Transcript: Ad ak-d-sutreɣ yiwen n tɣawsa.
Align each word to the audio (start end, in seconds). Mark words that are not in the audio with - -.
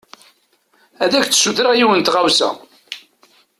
Ad 1.03 1.11
ak-d-sutreɣ 1.17 1.73
yiwen 1.75 2.01
n 2.03 2.05
tɣawsa. 2.05 2.49